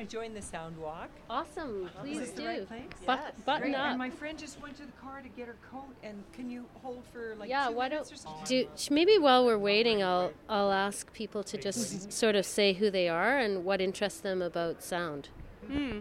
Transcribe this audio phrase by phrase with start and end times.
[0.00, 1.10] to join the sound walk.
[1.28, 1.90] Awesome.
[2.00, 2.42] Please Is this do.
[2.42, 2.82] the right place?
[3.06, 3.74] But- button Great.
[3.74, 3.90] up.
[3.90, 5.94] And my friend just went to the car to get her coat.
[6.02, 8.66] And can you hold for like yeah, two why minutes don't or something?
[8.88, 12.90] do maybe while we're waiting, I'll I'll ask people to just sort of say who
[12.90, 15.28] they are and what interests them about sound.
[15.66, 16.00] Hmm.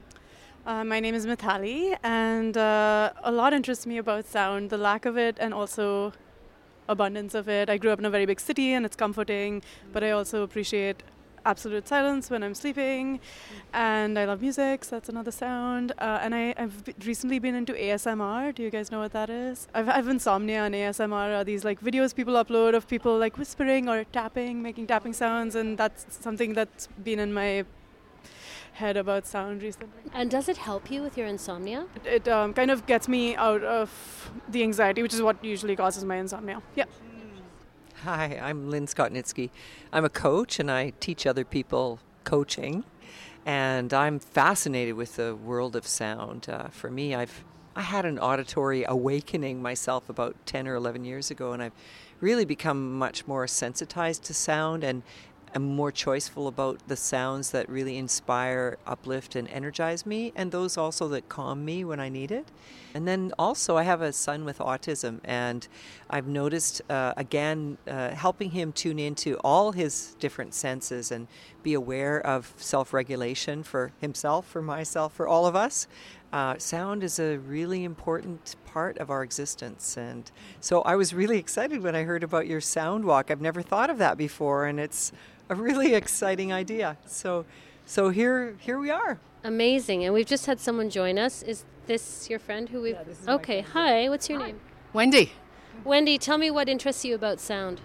[0.65, 5.05] Uh, my name is Mithali, and uh, a lot interests me about sound, the lack
[5.05, 6.13] of it, and also
[6.87, 7.69] abundance of it.
[7.69, 9.61] I grew up in a very big city, and it's comforting,
[9.93, 11.01] but I also appreciate
[11.45, 13.19] absolute silence when I'm sleeping,
[13.73, 15.93] and I love music, so that's another sound.
[15.97, 18.53] Uh, and I, I've recently been into ASMR.
[18.53, 19.67] Do you guys know what that is?
[19.73, 23.89] I've, I've insomnia, and ASMR are these like videos people upload of people like whispering
[23.89, 27.65] or tapping, making tapping sounds, and that's something that's been in my
[28.73, 30.03] head about sound recently.
[30.13, 31.85] And does it help you with your insomnia?
[32.05, 36.05] It um, kind of gets me out of the anxiety, which is what usually causes
[36.05, 36.61] my insomnia.
[36.75, 36.85] Yeah.
[38.05, 39.49] Hi, I'm Lynn Skotnitsky.
[39.91, 42.85] I'm a coach and I teach other people coaching.
[43.45, 46.47] And I'm fascinated with the world of sound.
[46.47, 47.43] Uh, for me, I've
[47.75, 51.73] I had an auditory awakening myself about 10 or 11 years ago, and I've
[52.21, 55.03] really become much more sensitized to sound and
[55.55, 60.77] am more choiceful about the sounds that really inspire, uplift, and energize me, and those
[60.77, 62.47] also that calm me when I need it.
[62.93, 65.67] And then also, I have a son with autism, and
[66.09, 71.27] I've noticed uh, again uh, helping him tune into all his different senses and
[71.61, 75.87] be aware of self regulation for himself, for myself, for all of us.
[76.31, 79.97] Uh, sound is a really important part of our existence.
[79.97, 80.29] And
[80.59, 83.31] so I was really excited when I heard about your sound walk.
[83.31, 85.11] I've never thought of that before, and it's
[85.49, 86.97] a really exciting idea.
[87.05, 87.45] So,
[87.85, 89.19] so here, here we are.
[89.43, 90.03] Amazing.
[90.05, 91.41] And we've just had someone join us.
[91.43, 92.97] Is this your friend who we've
[93.27, 94.07] Okay, hi.
[94.09, 94.59] What's your name?
[94.93, 95.31] Wendy.
[95.83, 97.81] Wendy, tell me what interests you about sound.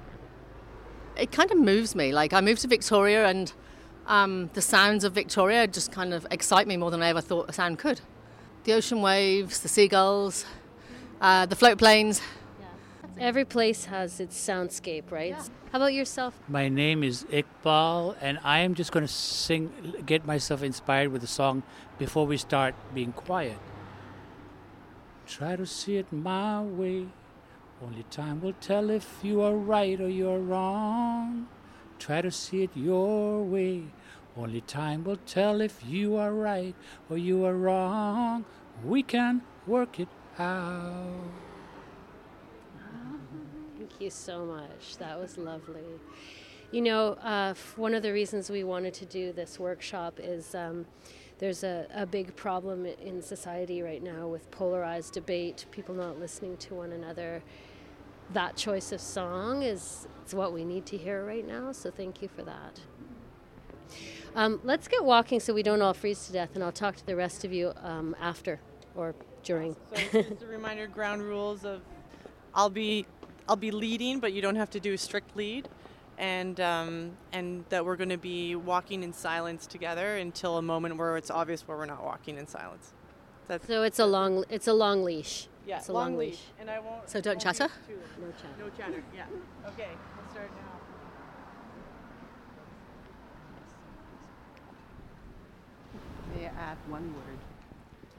[1.16, 2.12] It kind of moves me.
[2.12, 3.52] Like I moved to Victoria, and
[4.06, 7.48] um, the sounds of Victoria just kind of excite me more than I ever thought
[7.48, 8.00] a sound could.
[8.64, 10.44] The ocean waves, the seagulls,
[11.20, 12.20] uh, the float planes.
[13.18, 15.36] Every place has its soundscape, right?
[15.70, 16.38] How about yourself?
[16.48, 19.72] My name is Iqbal, and I am just going to sing,
[20.04, 21.62] get myself inspired with a song
[21.98, 23.58] before we start being quiet.
[25.26, 27.06] Try to see it my way.
[27.82, 31.48] Only time will tell if you are right or you're wrong.
[31.98, 33.84] Try to see it your way.
[34.36, 36.74] Only time will tell if you are right
[37.08, 38.44] or you are wrong.
[38.84, 40.08] We can work it
[40.38, 41.53] out.
[43.94, 44.96] Thank you so much.
[44.98, 45.84] That was lovely.
[46.72, 50.86] You know, uh, one of the reasons we wanted to do this workshop is um,
[51.38, 56.56] there's a, a big problem in society right now with polarized debate, people not listening
[56.56, 57.40] to one another.
[58.32, 62.20] That choice of song is, is what we need to hear right now, so thank
[62.20, 62.80] you for that.
[64.34, 67.06] Um, let's get walking so we don't all freeze to death, and I'll talk to
[67.06, 68.58] the rest of you um, after
[68.96, 69.76] or during.
[69.94, 71.80] So just a reminder, ground rules of
[72.56, 73.06] I'll be
[73.48, 75.68] I'll be leading, but you don't have to do a strict lead,
[76.18, 80.96] and um, and that we're going to be walking in silence together until a moment
[80.96, 82.92] where it's obvious where we're not walking in silence.
[83.46, 85.48] That's So it's a long it's a long leash.
[85.66, 86.30] yeah, it's a long, long leash.
[86.30, 86.42] leash.
[86.60, 87.08] and I won't.
[87.10, 87.68] So don't chatter?
[88.18, 88.48] No chatter.
[88.58, 89.02] No chatter.
[89.14, 89.24] Yeah.
[89.68, 89.88] Okay.
[90.16, 90.70] Let's start now.
[96.34, 97.38] May I add one word?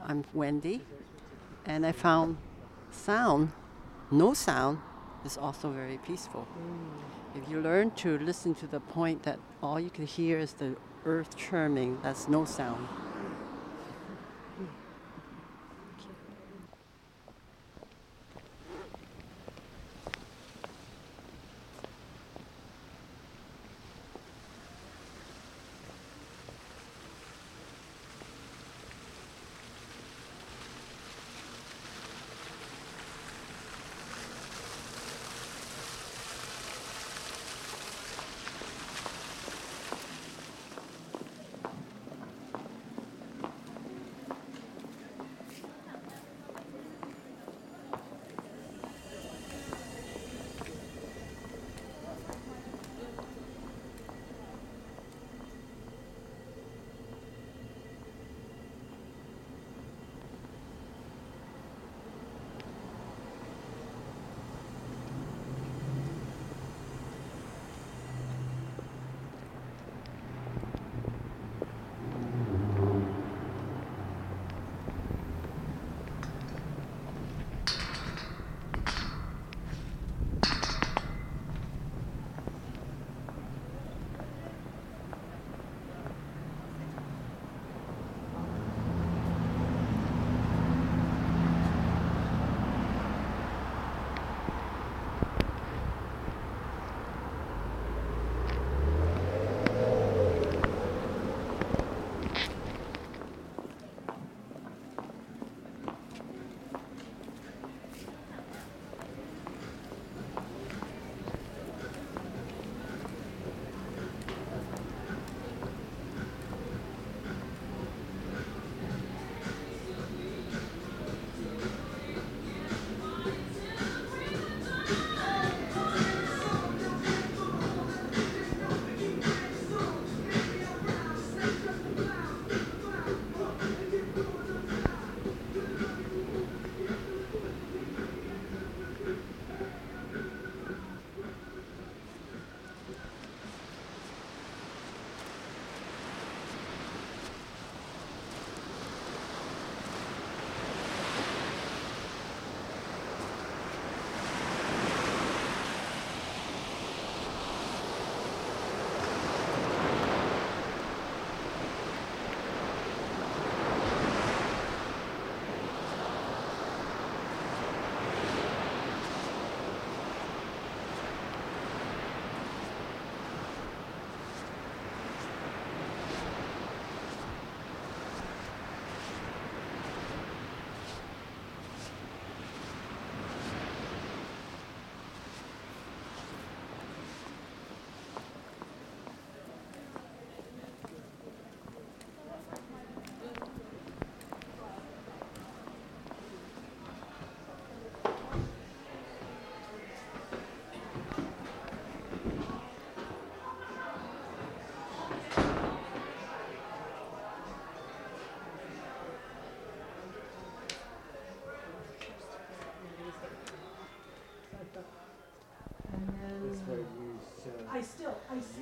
[0.02, 0.82] I'm Wendy,
[1.64, 2.36] and I found
[2.90, 3.50] sound,
[4.10, 4.78] no sound,
[5.26, 6.46] is also very peaceful.
[7.34, 10.76] If you learn to listen to the point that all you can hear is the
[11.04, 12.88] earth churning, that's no sound.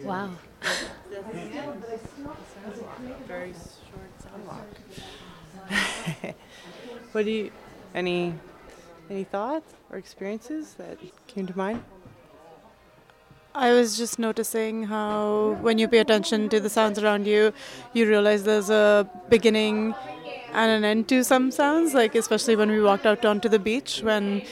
[0.02, 0.31] Wow.
[3.26, 4.67] Very short sidewalk.
[7.12, 7.50] what do you,
[7.94, 8.35] any,
[9.08, 11.82] any thoughts or experiences that came to mind?
[13.55, 17.52] I was just noticing how when you pay attention to the sounds around you,
[17.93, 19.94] you realize there's a beginning
[20.52, 24.00] and an end to some sounds, like especially when we walked out onto the beach
[24.02, 24.43] when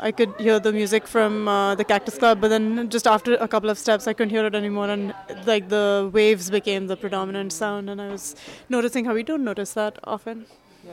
[0.00, 3.48] I could hear the music from uh, the Cactus Club, but then just after a
[3.48, 5.12] couple of steps, I couldn't hear it anymore, and
[5.44, 7.90] like the waves became the predominant sound.
[7.90, 8.36] And I was
[8.68, 10.46] noticing how we don't notice that often.
[10.86, 10.92] Yeah.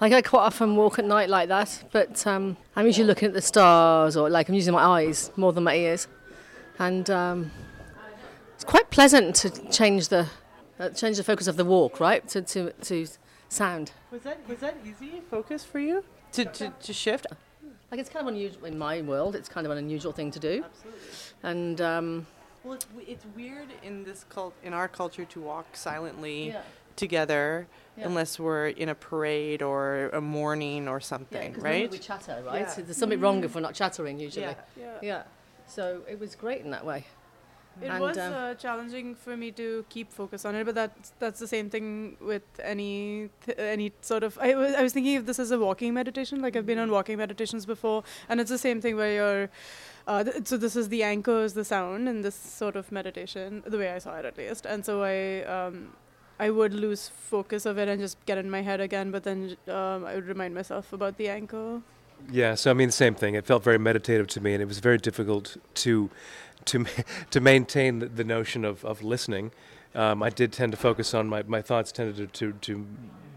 [0.00, 3.34] Like I quite often walk at night like that, but um, I'm usually looking at
[3.34, 6.06] the stars or like I'm using my eyes more than my ears,
[6.78, 7.50] and um,
[8.54, 10.28] it's quite pleasant to change the
[10.78, 12.26] uh, change the focus of the walk, right?
[12.28, 13.06] To to, to
[13.48, 13.92] sound.
[14.12, 17.26] Was that was that easy focus for you to, to, to shift?
[17.90, 19.36] Like it's kind of unusual in my world.
[19.36, 21.00] It's kind of an unusual thing to do, Absolutely.
[21.44, 22.26] and um,
[22.64, 26.62] Well, it's, it's weird in this cult in our culture to walk silently Yeah.
[26.96, 28.06] together Yeah.
[28.06, 31.90] unless we're in a parade or a mourning or something, yeah, something, 'cause right?
[31.90, 32.62] We chatter, right?
[32.62, 32.66] Yeah.
[32.70, 34.46] So there's something wrong if we're not chattering usually.
[34.46, 34.54] Yeah.
[34.78, 34.98] Yeah.
[35.02, 35.22] Yeah.
[35.68, 37.06] So it was great in that way.
[37.82, 41.12] It And, was um, uh, challenging for me to keep focus on it, but that's
[41.18, 44.38] that's the same thing with any th- any sort of.
[44.38, 46.90] I was I was thinking if this is a walking meditation, like I've been on
[46.90, 49.50] walking meditations before, and it's the same thing where you're.
[50.06, 53.62] Uh, th- so this is the anchor is the sound in this sort of meditation,
[53.66, 55.44] the way I saw it at least, and so I.
[55.44, 55.92] Um,
[56.38, 59.56] I would lose focus of it and just get in my head again, but then
[59.68, 61.80] um, I would remind myself about the anchor.
[62.30, 63.34] Yeah, so I mean, same thing.
[63.34, 66.10] It felt very meditative to me, and it was very difficult to
[66.66, 66.84] to
[67.30, 69.52] to maintain the, the notion of, of listening.
[69.94, 72.86] Um, I did tend to focus on my, my thoughts tended to, to, to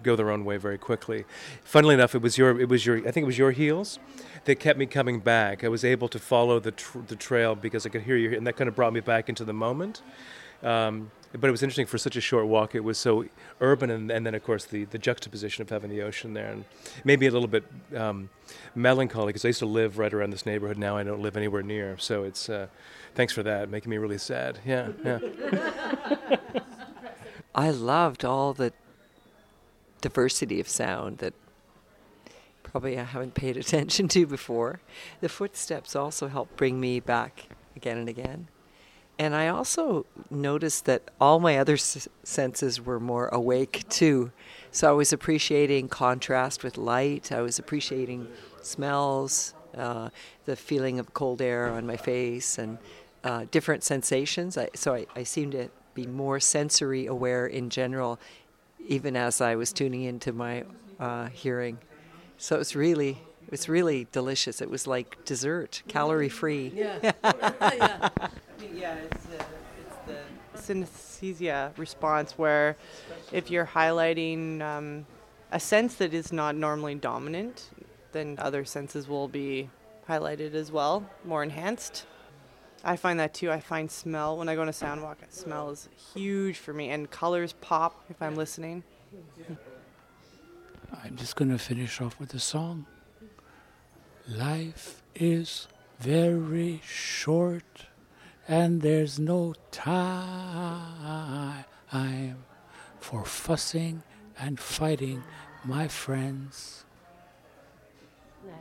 [0.04, 1.24] go their own way very quickly.
[1.64, 4.00] Funnily enough, it was your it was your I think it was your heels
[4.46, 5.64] that kept me coming back.
[5.64, 8.46] I was able to follow the tr- the trail because I could hear you, and
[8.48, 10.02] that kind of brought me back into the moment.
[10.64, 12.74] Um, but it was interesting for such a short walk.
[12.74, 13.26] It was so
[13.62, 16.66] urban, and, and then of course the, the juxtaposition of having the ocean there, and
[17.04, 17.64] maybe a little bit
[17.96, 18.30] um,
[18.74, 20.78] melancholy because I used to live right around this neighborhood.
[20.78, 22.68] Now I don't live anywhere near, so it's uh,
[23.14, 24.60] thanks for that, making me really sad.
[24.66, 25.20] Yeah, yeah.
[27.56, 28.74] I loved all the
[30.02, 31.34] diversity of sound that
[32.64, 34.80] probably I haven't paid attention to before.
[35.22, 38.48] The footsteps also helped bring me back again and again.
[39.20, 44.32] And I also noticed that all my other s- senses were more awake too.
[44.72, 48.30] So I was appreciating contrast with light, I was appreciating
[48.62, 50.10] smells, uh,
[50.46, 52.80] the feeling of cold air on my face, and
[53.24, 54.58] uh, different sensations.
[54.58, 58.20] I, so I, I seemed to be more sensory aware in general,
[58.88, 60.64] even as I was tuning into my
[61.00, 61.80] uh, hearing.
[62.38, 64.62] So it was really, it was really delicious.
[64.62, 66.72] It was like dessert, calorie free.
[66.76, 67.12] Yeah.
[67.78, 68.10] Yeah,
[68.62, 72.76] it's the, it's the synesthesia response where
[73.32, 75.06] if you're highlighting um,
[75.52, 77.70] a sense that is not normally dominant,
[78.12, 79.70] then other senses will be
[80.08, 82.06] highlighted as well, more enhanced.
[82.84, 83.52] I find that too.
[83.52, 85.18] I find smell when I go on a sound walk.
[85.30, 88.84] Smell is huge for me, and colors pop if I'm listening.
[91.04, 92.86] I'm just going to finish off with a song.
[94.28, 95.68] Life is
[96.00, 97.86] very short,
[98.50, 101.66] and there's no time
[103.00, 104.02] for fussing
[104.40, 105.24] and fighting,
[105.64, 106.84] my friends.
[108.44, 108.56] Nice.